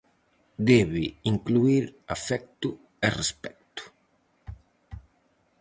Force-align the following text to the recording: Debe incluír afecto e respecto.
Debe 0.71 1.03
incluír 1.31 1.83
afecto 2.15 2.69
e 3.07 3.07
respecto. 3.19 3.81